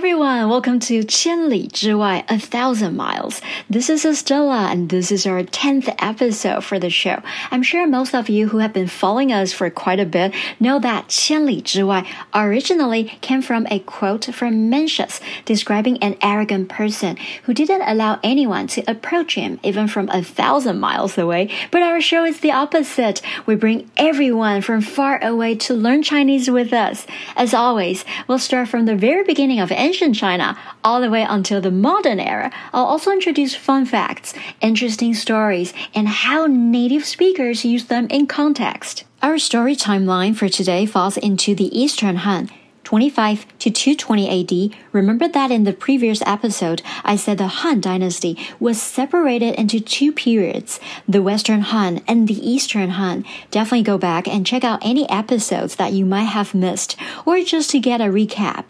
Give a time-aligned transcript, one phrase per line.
[0.00, 3.40] everyone, welcome to 千里之外, a thousand miles.
[3.70, 7.22] This is Estella, and this is our 10th episode for the show.
[7.50, 10.78] I'm sure most of you who have been following us for quite a bit know
[10.80, 12.04] that 千里之外
[12.34, 18.66] originally came from a quote from Mencius describing an arrogant person who didn't allow anyone
[18.66, 21.48] to approach him even from a thousand miles away.
[21.70, 23.22] But our show is the opposite.
[23.46, 27.06] We bring everyone from far away to learn Chinese with us.
[27.36, 31.59] As always, we'll start from the very beginning of ancient China all the way until
[31.59, 32.49] the modern era.
[32.71, 39.03] I'll also introduce fun facts, interesting stories, and how native speakers use them in context.
[39.21, 42.49] Our story timeline for today falls into the Eastern Han.
[42.85, 44.79] 25 to 220 AD.
[44.93, 50.13] Remember that in the previous episode, I said the Han dynasty was separated into two
[50.13, 53.25] periods, the Western Han and the Eastern Han.
[53.49, 57.71] Definitely go back and check out any episodes that you might have missed, or just
[57.71, 58.69] to get a recap.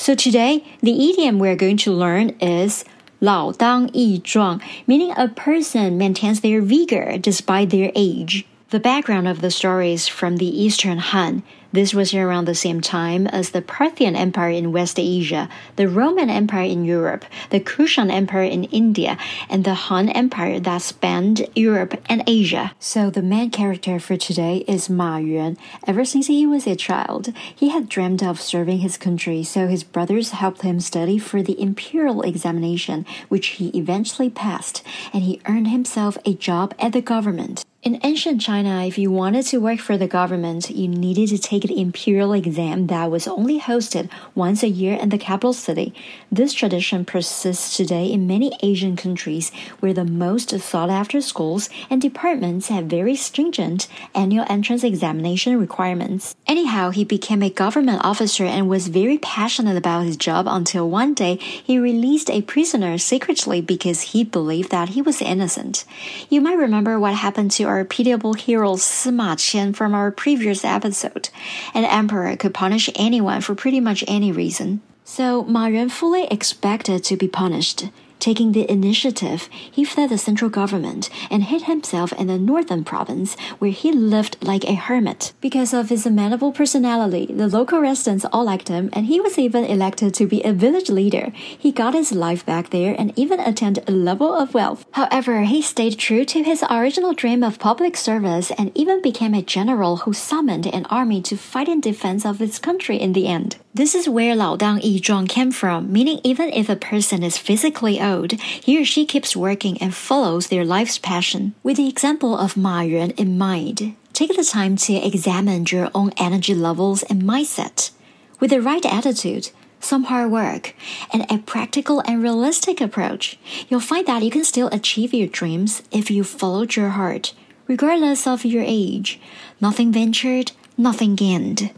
[0.00, 2.84] So today, the idiom we're going to learn is
[3.18, 8.44] 老当益壮, meaning a person maintains their vigor despite their age.
[8.70, 11.42] The background of the story is from the Eastern Han.
[11.73, 16.29] This was around the same time as the Parthian Empire in West Asia, the Roman
[16.29, 19.17] Empire in Europe, the Kushan Empire in India,
[19.49, 22.73] and the Han Empire that spanned Europe and Asia.
[22.77, 25.57] So the main character for today is Ma Yuan.
[25.87, 29.85] Ever since he was a child, he had dreamed of serving his country, so his
[29.85, 34.83] brothers helped him study for the imperial examination, which he eventually passed,
[35.13, 37.63] and he earned himself a job at the government.
[37.83, 41.65] In ancient China, if you wanted to work for the government, you needed to take
[41.65, 45.91] an imperial exam that was only hosted once a year in the capital city.
[46.31, 51.99] This tradition persists today in many Asian countries where the most sought after schools and
[51.99, 56.35] departments have very stringent annual entrance examination requirements.
[56.45, 61.15] Anyhow, he became a government officer and was very passionate about his job until one
[61.15, 65.83] day he released a prisoner secretly because he believed that he was innocent.
[66.29, 71.29] You might remember what happened to our pitiable hero Sima Qian from our previous episode.
[71.73, 74.81] An emperor could punish anyone for pretty much any reason.
[75.05, 77.85] So Ma Yuan fully expected to be punished.
[78.21, 83.35] Taking the initiative, he fled the central government and hid himself in the northern province,
[83.57, 85.33] where he lived like a hermit.
[85.41, 89.65] Because of his amenable personality, the local residents all liked him, and he was even
[89.65, 91.33] elected to be a village leader.
[91.35, 94.85] He got his life back there and even attained a level of wealth.
[94.91, 99.41] However, he stayed true to his original dream of public service and even became a
[99.41, 103.57] general who summoned an army to fight in defense of his country in the end.
[103.73, 107.37] This is where Lao Dang Yi Zhuang came from, meaning even if a person is
[107.37, 111.55] physically old, he or she keeps working and follows their life's passion.
[111.63, 116.11] With the example of Ma Yuan in mind, take the time to examine your own
[116.17, 117.91] energy levels and mindset.
[118.39, 120.75] With the right attitude, some hard work,
[121.11, 125.81] and a practical and realistic approach, you'll find that you can still achieve your dreams
[125.91, 127.33] if you followed your heart,
[127.67, 129.19] regardless of your age.
[129.59, 131.71] Nothing ventured, nothing gained.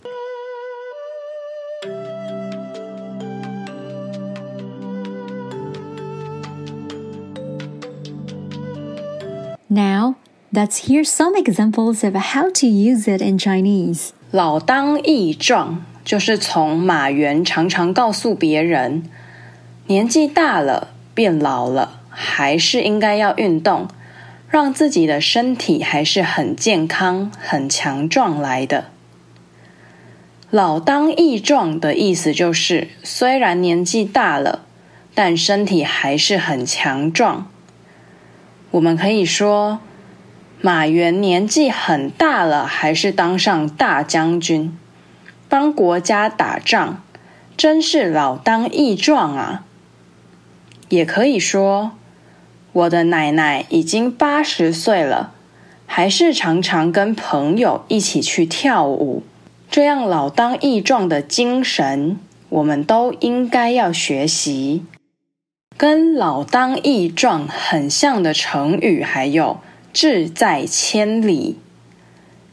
[9.73, 10.15] Now,
[10.53, 14.11] let's hear some examples of how to use it in Chinese.
[14.31, 19.05] 老当益壮就是从马原常常告诉别人，
[19.87, 23.89] 年纪大了变老了，还是应该要运动，
[24.49, 28.87] 让自己的身体还是很健康、很强壮来的。
[30.51, 34.65] 老当益壮的意思就是，虽然年纪大了，
[35.15, 37.51] 但身体还是很强壮。
[38.74, 39.80] 我们可以说，
[40.60, 44.76] 马原年纪很大了，还是当上大将军，
[45.48, 47.04] 帮国家打仗，
[47.56, 49.64] 真是老当益壮啊！
[50.90, 51.92] 也可以说，
[52.72, 55.34] 我的奶奶已经八十岁了，
[55.86, 59.22] 还是常常跟朋友一起去跳舞，
[59.70, 62.18] 这样老当益壮的精神，
[62.50, 64.84] 我们都应该要学习。
[65.76, 69.60] 跟“老当益壮”很像的成语还有
[69.92, 71.58] “志在千里”。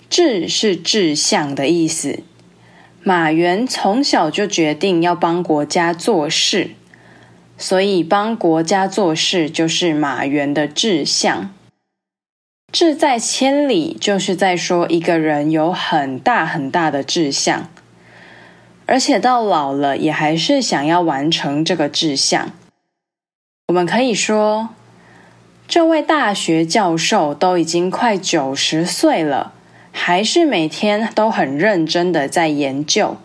[0.08, 2.20] 志是志向的意思。
[3.02, 6.70] 马原从小就决定要帮国家做事，
[7.56, 11.54] 所以帮国家做事就是马原的志向。
[12.72, 17.68] 志在千里就是在说一个人有很大很大的志向，
[18.86, 22.52] 而且到老了也还是想要完成这个志向。
[23.70, 24.70] 我们可以说，
[25.68, 29.52] 这位大学教授都已经快九十岁了，
[29.92, 33.16] 还是每天都很认真的在研究。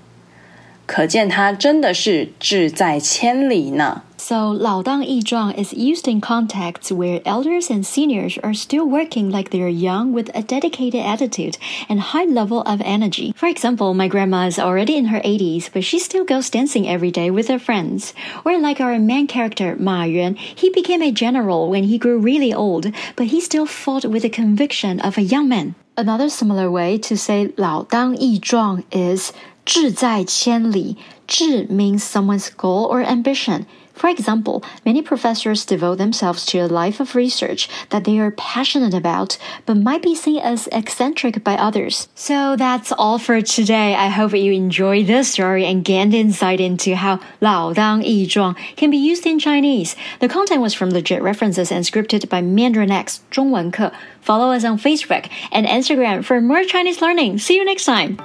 [0.86, 4.02] 可见他真的是志在千里呢。
[4.18, 10.12] So 老当益壮 is used in contexts where elders and seniors are still working like they're young
[10.12, 11.54] with a dedicated attitude
[11.88, 13.32] and high level of energy.
[13.36, 17.12] For example, my grandma is already in her 80s, but she still goes dancing every
[17.12, 18.12] day with her friends.
[18.44, 22.52] Or like our main character, Ma Yuan, he became a general when he grew really
[22.52, 25.76] old, but he still fought with the conviction of a young man.
[25.96, 29.32] Another similar way to say 老当益壮 is
[29.64, 30.96] 志在千里。
[31.26, 33.66] 志 means someone's goal or ambition.
[34.00, 38.94] For example, many professors devote themselves to a life of research that they are passionate
[38.94, 39.36] about,
[39.66, 42.08] but might be seen as eccentric by others.
[42.14, 43.94] So that's all for today.
[43.94, 49.26] I hope you enjoyed this story and gained insight into how 老当益壮 can be used
[49.26, 49.94] in Chinese.
[50.20, 53.92] The content was from legit references and scripted by Mandarin X 中文课.
[54.22, 57.36] Follow us on Facebook and Instagram for more Chinese learning.
[57.38, 58.16] See you next time.